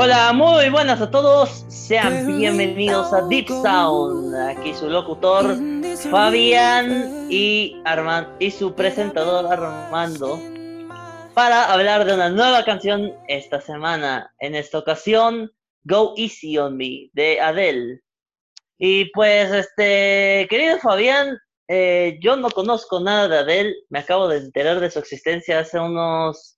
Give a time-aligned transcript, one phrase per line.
[0.00, 1.64] Hola, muy buenas a todos.
[1.66, 4.32] Sean bienvenidos a Deep Sound.
[4.32, 5.56] Aquí su locutor
[6.08, 10.38] Fabián y, Armand, y su presentador Armando
[11.34, 14.32] para hablar de una nueva canción esta semana.
[14.38, 15.50] En esta ocasión,
[15.82, 18.00] Go Easy on Me de Adele.
[18.78, 23.74] Y pues, este, querido Fabián, eh, yo no conozco nada de Adele.
[23.88, 26.57] Me acabo de enterar de su existencia hace unos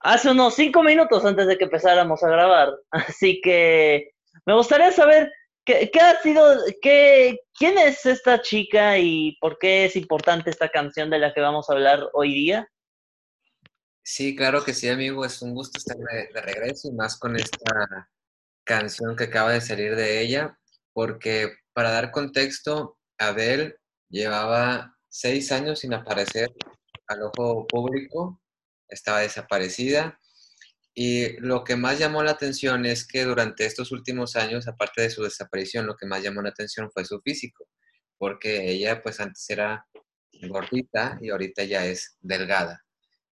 [0.00, 2.72] hace unos cinco minutos antes de que empezáramos a grabar.
[2.90, 4.10] Así que
[4.46, 5.32] me gustaría saber
[5.64, 11.10] qué, ha sido, qué, quién es esta chica y por qué es importante esta canción
[11.10, 12.68] de la que vamos a hablar hoy día.
[14.02, 15.24] Sí, claro que sí, amigo.
[15.24, 18.08] Es un gusto estar de, regreso y más con esta
[18.64, 20.58] canción que acaba de salir de ella,
[20.94, 23.76] porque para dar contexto, Adele
[24.08, 26.48] llevaba seis años sin aparecer
[27.08, 28.40] al ojo público
[28.88, 30.18] estaba desaparecida.
[30.94, 35.10] Y lo que más llamó la atención es que durante estos últimos años, aparte de
[35.10, 37.68] su desaparición, lo que más llamó la atención fue su físico,
[38.16, 39.86] porque ella pues antes era
[40.48, 42.84] gordita y ahorita ya es delgada.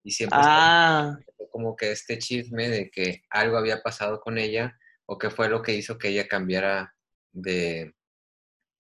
[0.03, 1.17] Y siempre ah.
[1.51, 5.63] como que este chisme de que algo había pasado con ella o que fue lo
[5.63, 6.95] que hizo que ella cambiara
[7.31, 7.95] de,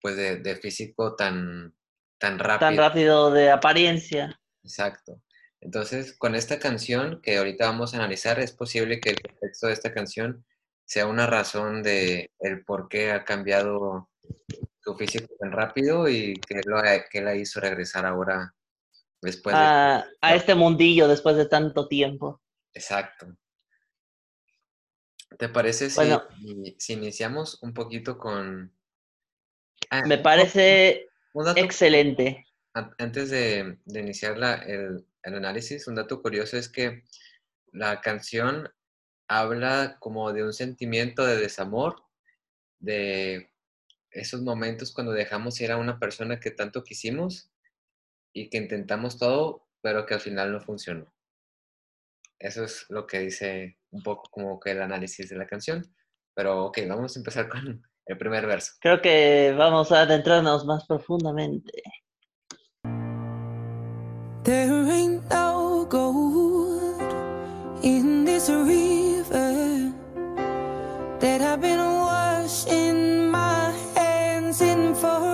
[0.00, 1.74] pues de, de físico tan,
[2.18, 2.68] tan rápido.
[2.70, 4.40] Tan rápido de apariencia.
[4.62, 5.22] Exacto.
[5.62, 9.72] Entonces, con esta canción que ahorita vamos a analizar, es posible que el contexto de
[9.72, 10.44] esta canción
[10.84, 14.10] sea una razón de el por qué ha cambiado
[14.80, 18.52] su físico tan rápido y que, lo, que la hizo regresar ahora
[19.20, 22.42] después a, a este mundillo después de tanto tiempo.
[22.74, 23.36] Exacto.
[25.38, 28.74] ¿Te parece si, si iniciamos un poquito con...
[29.90, 31.06] Ah, me parece
[31.54, 32.46] excelente.
[32.74, 37.04] Antes de, de iniciar la, el, el análisis, un dato curioso es que
[37.72, 38.68] la canción
[39.28, 42.02] habla como de un sentimiento de desamor,
[42.78, 43.50] de
[44.10, 47.50] esos momentos cuando dejamos ir a una persona que tanto quisimos
[48.34, 51.12] y que intentamos todo, pero que al final no funcionó.
[52.38, 55.94] Eso es lo que dice un poco como que el análisis de la canción.
[56.34, 58.72] Pero ok, vamos a empezar con el primer verso.
[58.80, 61.82] Creo que vamos a adentrarnos más profundamente.
[64.44, 67.00] There ain't no gold
[67.84, 69.92] in this river
[71.20, 75.31] that I've been washing my hands in forever.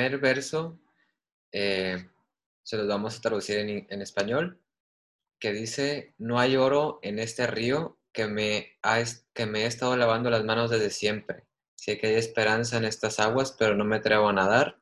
[0.00, 0.78] Primer verso
[1.52, 2.08] eh,
[2.62, 4.58] se los vamos a traducir en, español,
[5.38, 9.02] que dice, no hay oro en este río que me, ha,
[9.34, 11.44] que me he estado lavando las manos desde siempre.
[11.74, 14.78] Sé que hay esperanza en estas aguas, pero no me atrevo a nadar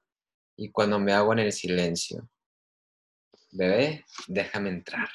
[0.57, 2.29] y cuando me hago en el silencio.
[3.51, 5.09] Bebé, déjame entrar.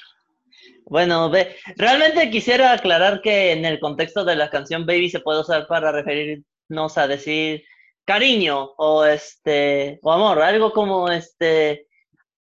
[0.84, 5.40] Bueno, ve, realmente quisiera aclarar que en el contexto de la canción Baby se puede
[5.40, 7.64] usar para referirnos a decir
[8.04, 11.86] cariño o este o amor, algo como este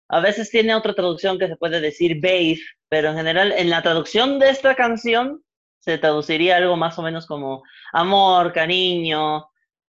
[0.09, 2.59] a veces tiene otra traducción que se puede decir babe,
[2.90, 5.44] pero en general en la traducción de esta canción
[5.79, 7.63] se traduciría algo más o menos como
[7.94, 9.47] amor, cariño,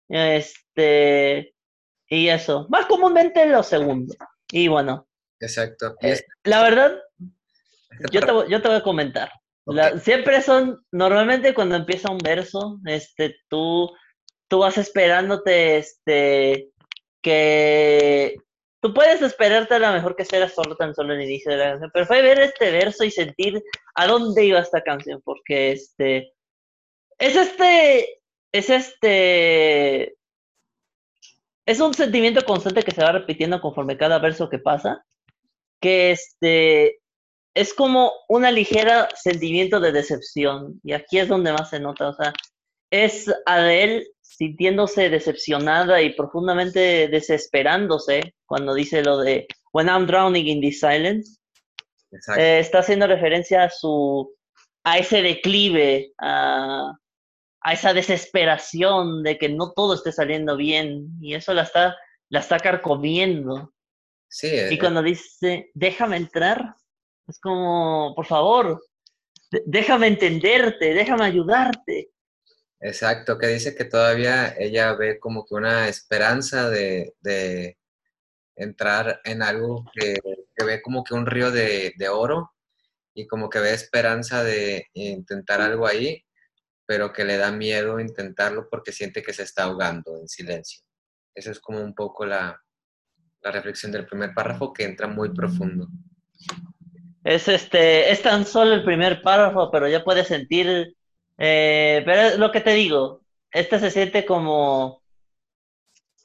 [0.09, 1.55] este
[2.09, 4.15] y eso, más comúnmente lo segundo.
[4.51, 5.07] Y bueno,
[5.41, 5.95] exacto.
[6.01, 6.99] Eh, la verdad
[8.13, 9.31] yo te, yo te voy a comentar.
[10.01, 13.91] siempre son, normalmente cuando empieza un verso, este, tú
[14.49, 16.71] tú vas esperándote este
[17.23, 18.37] que
[18.81, 21.71] tú puedes esperarte a lo mejor que sea solo tan solo el inicio de la
[21.71, 23.63] canción, pero fue ver este verso y sentir
[23.95, 26.33] a dónde iba esta canción, porque este
[27.19, 28.21] es este
[28.53, 30.17] es este
[31.67, 35.05] es un sentimiento constante que se va repitiendo conforme cada verso que pasa,
[35.81, 37.01] que este
[37.55, 42.15] es como una ligera sentimiento de decepción y aquí es donde más se nota, o
[42.15, 42.33] sea,
[42.91, 44.07] es Adele
[44.39, 51.41] sintiéndose decepcionada y profundamente desesperándose cuando dice lo de When I'm drowning in this silence.
[52.39, 54.33] Eh, está haciendo referencia a su
[54.85, 56.93] a ese declive, a,
[57.61, 61.97] a, esa desesperación de que no todo esté saliendo bien y eso la está
[62.31, 63.75] la está carcomiendo.
[64.29, 66.75] Sí, y eh, cuando dice, déjame entrar,
[67.27, 68.81] es como, por favor,
[69.67, 72.11] déjame entenderte, déjame ayudarte.
[72.81, 77.15] Exacto, que dice que todavía ella ve como que una esperanza de,
[78.57, 80.19] entrar en algo que,
[80.65, 82.53] ve como que un río de, oro
[83.15, 86.25] y como que ve esperanza de intentar algo ahí,
[86.87, 90.83] pero que le da miedo intentarlo porque siente que se está ahogando en silencio.
[91.35, 92.61] Esa es como un poco la,
[93.43, 95.89] la reflexión del primer párrafo que entra muy profundo.
[97.25, 100.97] Es este, es tan solo el primer párrafo, pero ya puedes sentir,
[101.39, 105.03] eh, pero es lo que te digo, este se siente como,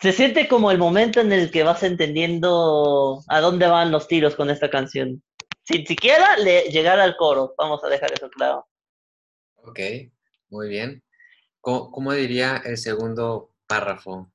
[0.01, 4.35] se siente como el momento en el que vas entendiendo a dónde van los tiros
[4.35, 5.23] con esta canción.
[5.63, 8.67] Sin siquiera le, llegar al coro, vamos a dejar eso claro.
[9.57, 9.79] Ok,
[10.49, 11.01] muy bien.
[11.61, 14.32] ¿Cómo, cómo diría el segundo párrafo?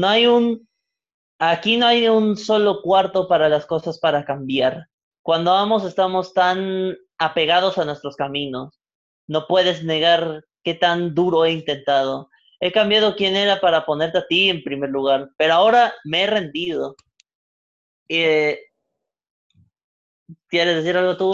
[0.00, 0.68] No hay un,
[1.38, 4.88] aquí no hay un solo cuarto para las cosas para cambiar.
[5.22, 8.78] Cuando vamos estamos tan apegados a nuestros caminos.
[9.26, 12.30] No puedes negar qué tan duro he intentado.
[12.60, 16.26] He cambiado quién era para ponerte a ti en primer lugar, pero ahora me he
[16.26, 16.96] rendido.
[18.08, 18.60] Eh,
[20.48, 21.32] ¿Quieres decir algo tú,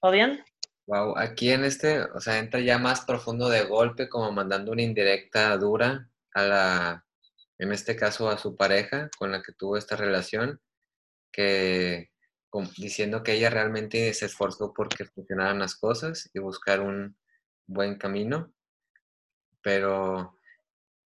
[0.00, 0.44] Fabián?
[0.86, 4.82] Wow, aquí en este, o sea, entra ya más profundo de golpe, como mandando una
[4.82, 7.04] indirecta dura a la,
[7.58, 10.60] en este caso a su pareja con la que tuvo esta relación,
[11.32, 12.10] que
[12.76, 17.16] diciendo que ella realmente se esforzó porque funcionaran las cosas y buscar un
[17.66, 18.52] buen camino,
[19.62, 20.38] pero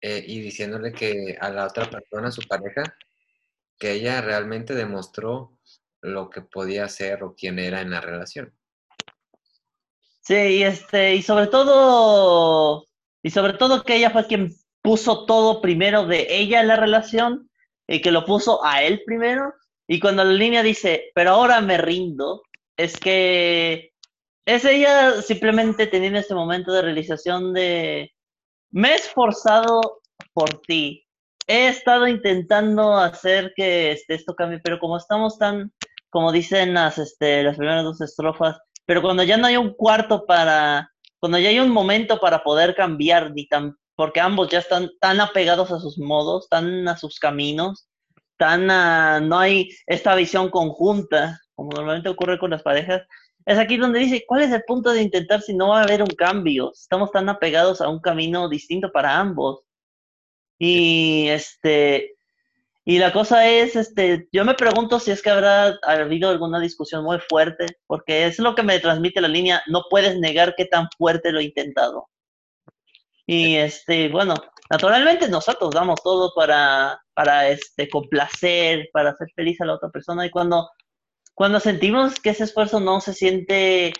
[0.01, 2.83] eh, y diciéndole que a la otra persona, su pareja,
[3.79, 5.57] que ella realmente demostró
[6.01, 8.53] lo que podía hacer o quién era en la relación.
[10.21, 12.85] Sí, y este, y sobre todo,
[13.23, 14.51] y sobre todo que ella fue quien
[14.81, 17.49] puso todo primero de ella en la relación
[17.87, 19.53] y que lo puso a él primero.
[19.87, 22.43] Y cuando la línea dice, pero ahora me rindo,
[22.77, 23.91] es que
[24.45, 28.11] es ella simplemente teniendo este momento de realización de,
[28.71, 30.01] me he esforzado
[30.33, 31.05] por ti,
[31.47, 35.71] he estado intentando hacer que este, esto cambie, pero como estamos tan,
[36.09, 40.25] como dicen las, este, las primeras dos estrofas, pero cuando ya no hay un cuarto
[40.25, 44.89] para, cuando ya hay un momento para poder cambiar, ni tan porque ambos ya están
[44.99, 47.87] tan apegados a sus modos, tan a sus caminos,
[48.37, 48.67] tan
[49.27, 53.03] no hay esta visión conjunta, como normalmente ocurre con las parejas.
[53.45, 56.01] Es aquí donde dice, ¿cuál es el punto de intentar si no va a haber
[56.01, 56.71] un cambio?
[56.73, 59.61] Estamos tan apegados a un camino distinto para ambos.
[60.59, 62.15] Y este,
[62.83, 67.03] y la cosa es, este, yo me pregunto si es que habrá habido alguna discusión
[67.03, 70.87] muy fuerte, porque es lo que me transmite la línea, no puedes negar qué tan
[70.97, 72.09] fuerte lo he intentado.
[73.33, 74.33] Y este, bueno,
[74.69, 80.25] naturalmente nosotros damos todo para, para este, complacer, para hacer feliz a la otra persona.
[80.25, 80.69] Y cuando,
[81.33, 83.93] cuando sentimos que ese esfuerzo no se siente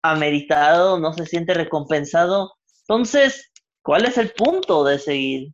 [0.00, 3.50] ameritado, no se siente recompensado, entonces,
[3.82, 5.48] ¿cuál es el punto de seguir?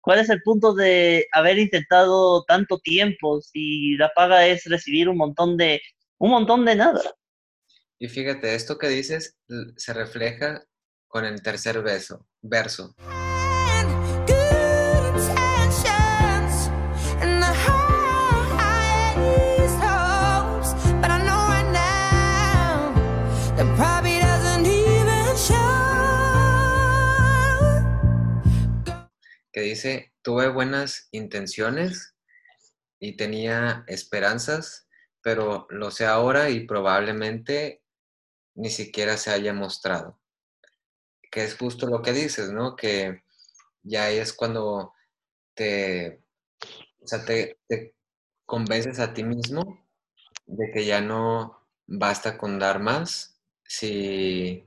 [0.00, 5.16] ¿Cuál es el punto de haber intentado tanto tiempo si la paga es recibir un
[5.16, 5.82] montón de
[6.18, 7.02] un montón de nada?
[7.98, 9.36] Y fíjate, esto que dices
[9.76, 10.62] se refleja
[11.14, 12.92] con el tercer beso, verso.
[29.52, 32.16] que dice, tuve buenas intenciones
[32.98, 34.88] y tenía esperanzas,
[35.22, 37.84] pero lo sé ahora y probablemente
[38.56, 40.18] ni siquiera se haya mostrado
[41.34, 42.76] que es justo lo que dices, ¿no?
[42.76, 43.24] Que
[43.82, 44.92] ya es cuando
[45.52, 46.22] te,
[47.02, 47.58] o sea, te,
[48.46, 49.84] convences a ti mismo
[50.46, 54.64] de que ya no basta con dar más si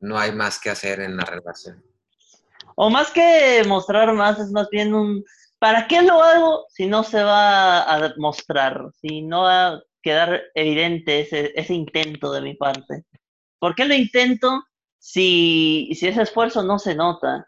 [0.00, 1.84] no hay más que hacer en la relación.
[2.76, 5.22] O más que mostrar más, es más bien un,
[5.58, 8.86] ¿para qué lo hago si no se va a mostrar?
[9.02, 13.04] Si no va a quedar evidente ese, ese intento de mi parte.
[13.58, 14.62] ¿Por qué lo intento
[15.06, 17.46] si, si ese esfuerzo no se nota.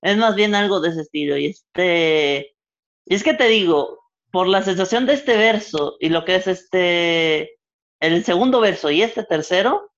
[0.00, 1.36] Es más bien algo de ese estilo.
[1.36, 2.56] Y este.
[3.04, 4.00] Y es que te digo,
[4.32, 7.58] por la sensación de este verso y lo que es este.
[8.00, 9.90] El segundo verso y este tercero,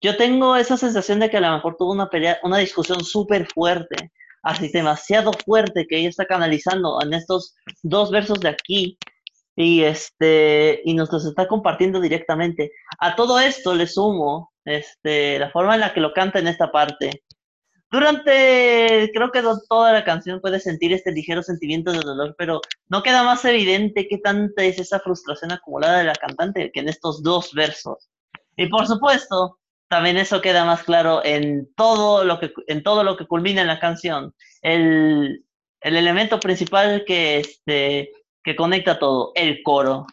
[0.00, 3.46] yo tengo esa sensación de que a lo mejor tuvo una pelea, una discusión súper
[3.46, 4.10] fuerte,
[4.42, 8.98] así demasiado fuerte que ella está canalizando en estos dos versos de aquí
[9.54, 12.72] y este y nos los está compartiendo directamente.
[12.98, 16.70] A todo esto le sumo este la forma en la que lo canta en esta
[16.70, 17.24] parte.
[17.90, 23.02] Durante, creo que toda la canción puede sentir este ligero sentimiento de dolor, pero no
[23.02, 27.20] queda más evidente qué tanta es esa frustración acumulada de la cantante que en estos
[27.24, 28.08] dos versos.
[28.56, 33.16] Y por supuesto, también eso queda más claro en todo lo que, en todo lo
[33.16, 34.34] que culmina en la canción.
[34.62, 35.44] El,
[35.80, 38.12] el elemento principal que, este,
[38.44, 40.06] que conecta todo, el coro.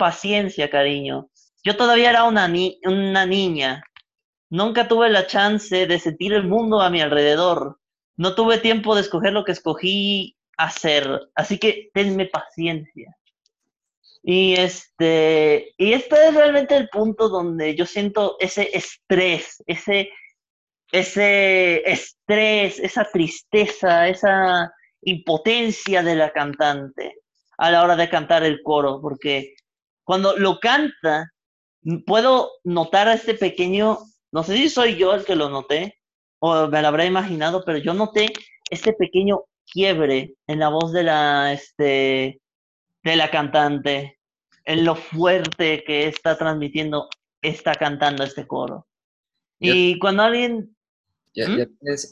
[0.00, 1.28] Paciencia, cariño.
[1.62, 3.84] Yo todavía era una, niña.
[4.48, 7.78] Nunca tuve la chance de sentir el mundo a mi alrededor.
[8.16, 11.28] No tuve tiempo de escoger lo que escogí hacer.
[11.34, 13.14] Así que tenme paciencia.
[14.22, 20.10] Y este, y este es realmente el punto donde yo siento ese estrés, ese,
[20.92, 27.16] ese estrés, esa tristeza, esa impotencia de la cantante
[27.58, 29.54] a la hora de cantar el coro, porque
[30.10, 31.32] cuando lo canta,
[32.04, 34.00] puedo notar a este pequeño,
[34.32, 36.00] no sé si soy yo el que lo noté,
[36.40, 38.32] o me lo habré imaginado, pero yo noté
[38.70, 42.40] este pequeño quiebre en la voz de la, este,
[43.04, 44.18] de la cantante,
[44.64, 47.08] en lo fuerte que está transmitiendo,
[47.40, 48.88] está cantando este coro.
[49.60, 50.74] y cuando alguien...
[51.36, 51.60] ¿Mm?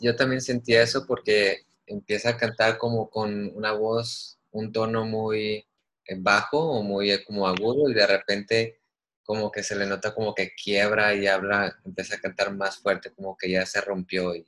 [0.03, 5.68] yo también sentía eso porque empieza a cantar como con una voz un tono muy
[6.17, 8.81] bajo o muy eh, como agudo y de repente
[9.23, 13.13] como que se le nota como que quiebra y habla, empieza a cantar más fuerte,
[13.13, 14.47] como que ya se rompió y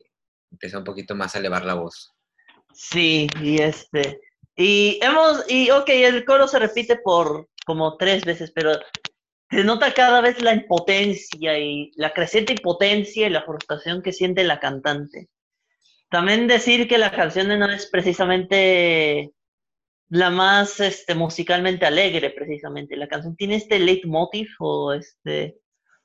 [0.51, 2.15] empieza un poquito más a elevar la voz.
[2.73, 4.21] Sí, y este,
[4.57, 8.73] y hemos, y ok, el coro se repite por como tres veces, pero
[9.51, 14.45] se nota cada vez la impotencia y la creciente impotencia y la frustración que siente
[14.45, 15.29] la cantante.
[16.09, 19.33] También decir que la canción no es precisamente
[20.11, 22.97] la más este, musicalmente alegre, precisamente.
[22.97, 25.57] La canción tiene este leitmotiv o este,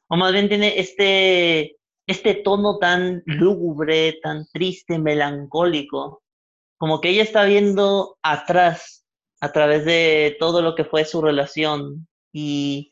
[0.07, 6.23] o más bien tiene este, este tono tan lúgubre, tan triste, melancólico,
[6.77, 9.05] como que ella está viendo atrás,
[9.41, 12.91] a través de todo lo que fue su relación, y,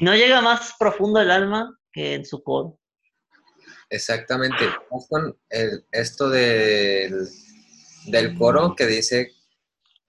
[0.00, 2.78] no llega más profundo el alma que en su coro.
[3.88, 4.64] Exactamente.
[5.08, 5.36] Con
[5.90, 7.26] esto del,
[8.06, 9.32] del coro que dice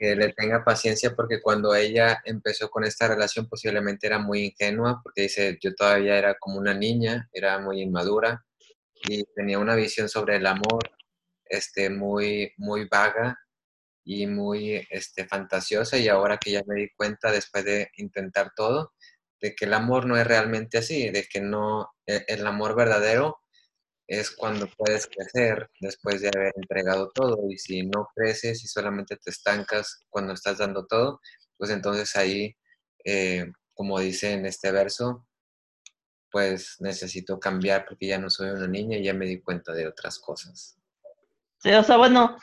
[0.02, 5.00] que le tenga paciencia porque cuando ella empezó con esta relación posiblemente era muy ingenua
[5.04, 8.44] porque dice, yo todavía era como una niña, era muy inmadura
[9.08, 10.90] y tenía una visión sobre el amor
[11.46, 13.38] este, muy, muy vaga
[14.04, 18.94] y muy este, fantasiosa y ahora que ya me di cuenta después de intentar todo,
[19.40, 23.41] de que el amor no es realmente así, de que no, e, el amor verdadero
[24.12, 27.50] es cuando puedes crecer después de haber entregado todo.
[27.50, 31.22] Y si no creces y solamente te estancas cuando estás dando todo,
[31.58, 32.54] pues entonces ahí,
[33.06, 35.26] eh, como dice en este verso,
[36.30, 39.88] pues necesito cambiar porque ya no soy una niña y ya me di cuenta de
[39.88, 40.78] otras cosas.
[41.60, 42.38] Sí, o sea, bueno,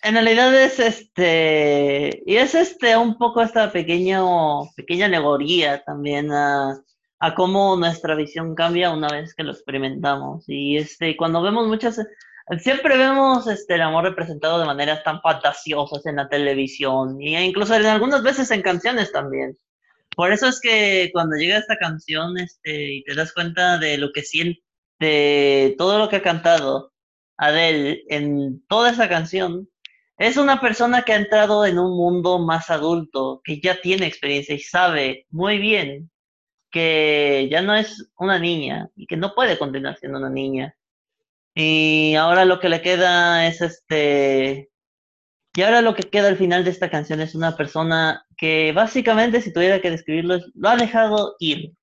[0.00, 6.80] en realidad es este, y es este un poco esta pequeño, pequeña alegoría también a
[7.24, 10.44] a cómo nuestra visión cambia una vez que lo experimentamos.
[10.46, 11.98] Y este, cuando vemos muchas,
[12.58, 17.74] siempre vemos este, el amor representado de maneras tan fantasiosas en la televisión, y incluso
[17.76, 19.56] en algunas veces en canciones también.
[20.14, 24.12] Por eso es que cuando llega esta canción este, y te das cuenta de lo
[24.12, 24.62] que siente,
[25.00, 26.92] de todo lo que ha cantado
[27.38, 29.66] Adele en toda esa canción,
[30.18, 34.54] es una persona que ha entrado en un mundo más adulto, que ya tiene experiencia
[34.54, 36.10] y sabe muy bien
[36.74, 40.74] que ya no es una niña y que no puede continuar siendo una niña.
[41.54, 44.72] Y ahora lo que le queda es este...
[45.54, 49.40] Y ahora lo que queda al final de esta canción es una persona que básicamente,
[49.40, 51.74] si tuviera que describirlo, lo ha dejado ir.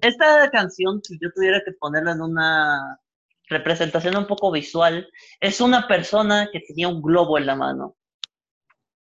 [0.00, 2.98] Esta canción, si yo tuviera que ponerla en una
[3.48, 5.08] representación un poco visual,
[5.38, 7.94] es una persona que tenía un globo en la mano.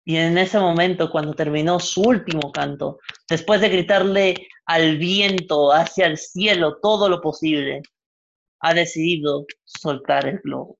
[0.05, 2.99] Y en ese momento, cuando terminó su último canto,
[3.31, 7.81] después de gritarle al viento, hacia el cielo, todo lo posible,
[8.59, 10.77] ha decidido soltar el globo.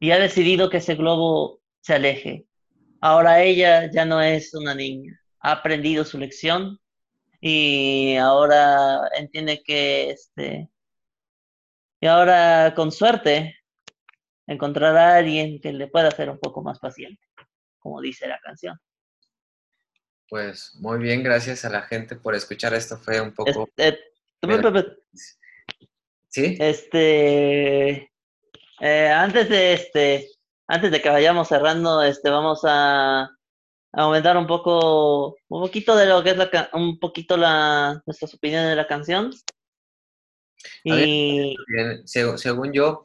[0.00, 2.46] Y ha decidido que ese globo se aleje.
[3.00, 5.20] Ahora ella ya no es una niña.
[5.40, 6.80] Ha aprendido su lección
[7.40, 10.68] y ahora entiende que este
[12.02, 13.56] y ahora con suerte
[14.46, 17.22] encontrará a alguien que le pueda ser un poco más paciente
[17.80, 18.78] como dice la canción.
[20.30, 22.72] Pues muy bien, gracias a la gente por escuchar.
[22.72, 23.68] Esto fue un poco.
[23.76, 23.98] Este,
[26.28, 26.56] ¿Sí?
[26.60, 28.12] Este.
[28.80, 30.28] Eh, antes de este.
[30.68, 33.28] Antes de que vayamos cerrando, este, vamos a,
[33.92, 38.68] aumentar un poco, un poquito de lo que es la, un poquito la, nuestras opiniones
[38.68, 39.32] de la canción.
[40.84, 41.56] Y...
[42.04, 43.02] según yo,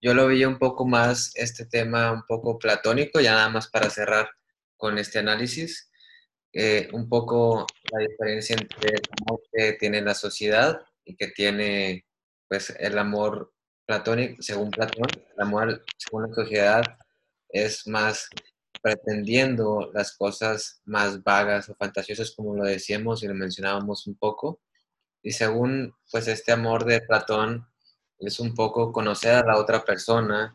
[0.00, 3.90] yo lo veía un poco más este tema, un poco platónico, ya nada más para
[3.90, 4.30] cerrar
[4.78, 5.91] con este análisis,
[6.52, 12.04] eh, un poco la diferencia entre el amor que tiene la sociedad y que tiene
[12.48, 13.52] pues el amor
[13.86, 16.82] platónico, según Platón, el amor según la sociedad
[17.48, 18.28] es más
[18.82, 24.60] pretendiendo las cosas más vagas o fantasiosas como lo decíamos y lo mencionábamos un poco.
[25.22, 27.66] Y según pues este amor de Platón
[28.18, 30.54] es un poco conocer a la otra persona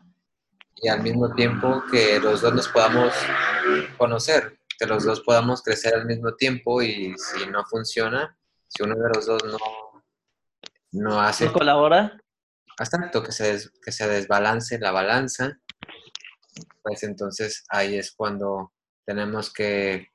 [0.76, 3.12] y al mismo tiempo que los dos nos podamos
[3.96, 8.94] conocer, que los dos podamos crecer al mismo tiempo y si no funciona, si uno
[8.94, 9.58] de los dos no,
[10.92, 11.46] no hace...
[11.46, 12.20] ¿No colabora?
[12.78, 15.58] Exacto, que se, que se desbalance la balanza,
[16.82, 18.72] pues entonces ahí es cuando
[19.04, 20.08] tenemos que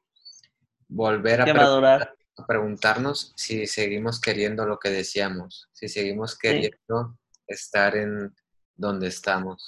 [0.87, 2.13] volver a,
[2.47, 8.33] preguntarnos si seguimos queriendo lo que decíamos, si seguimos queriendo estar en
[8.75, 9.63] donde estamos.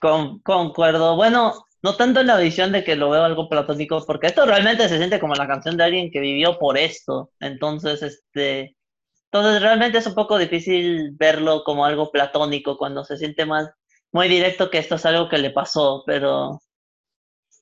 [0.00, 1.14] Con, concuerdo.
[1.14, 4.88] Bueno, no tanto en la visión de que lo veo algo platónico, porque esto realmente
[4.88, 7.30] se siente como la canción de alguien que vivió por esto.
[7.40, 8.76] Entonces, este.
[9.32, 13.70] Entonces, realmente es un poco difícil verlo como algo platónico cuando se siente más
[14.12, 16.60] muy directo que esto es algo que le pasó, pero.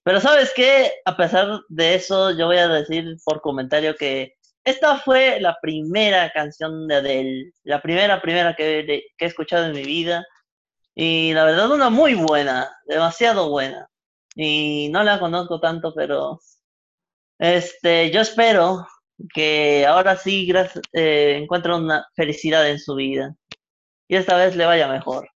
[0.03, 0.93] Pero, ¿sabes qué?
[1.05, 6.31] A pesar de eso, yo voy a decir por comentario que esta fue la primera
[6.33, 8.81] canción de Adele, la primera, primera que,
[9.19, 10.25] he escuchado en mi vida.
[10.95, 13.90] Y la verdad, una muy buena, demasiado buena.
[14.43, 16.41] Y no la conozco tanto, pero
[17.39, 18.87] este, yo espero
[19.35, 20.51] que ahora sí
[20.95, 23.37] eh, encuentre una felicidad en su vida.
[24.09, 25.29] Y esta vez le vaya mejor.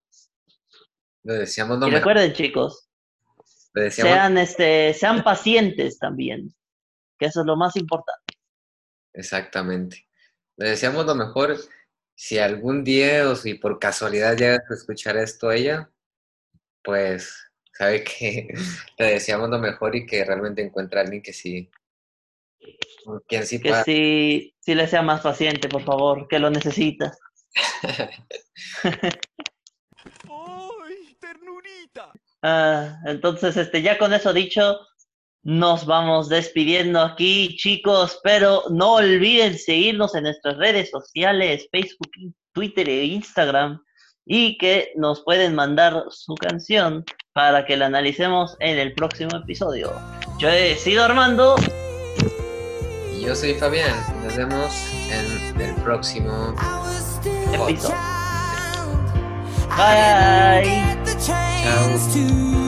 [1.23, 2.87] Lo decíamos y recuerden, chicos,
[3.91, 6.55] sean, este, sean pacientes también,
[7.19, 8.37] que eso es lo más importante.
[9.11, 10.07] Exactamente.
[10.55, 11.57] Le deseamos lo mejor.
[12.15, 15.91] Si algún día o si por casualidad llegas a escuchar esto a ella,
[16.83, 18.47] pues sabe que
[18.97, 21.69] le deseamos lo mejor y que realmente encuentre a alguien que sí.
[23.27, 27.12] Quien sí que sí, sí le sea más paciente, por favor, que lo necesita.
[30.23, 32.13] ¡Ay, ternurita!
[32.41, 34.79] Ah, entonces, este, ya con eso dicho,
[35.43, 42.12] nos vamos despidiendo aquí, chicos, pero no olviden seguirnos en nuestras redes sociales, Facebook,
[42.53, 43.83] Twitter e Instagram,
[44.25, 49.91] y que nos pueden mandar su canción para que la analicemos en el próximo episodio.
[50.39, 51.55] Yo he sido Armando.
[53.15, 53.95] Y yo soy Fabián.
[54.23, 54.73] Nos vemos
[55.09, 56.55] en el próximo
[57.53, 57.95] episodio.
[59.75, 60.83] Bye.
[61.19, 62.62] Chao.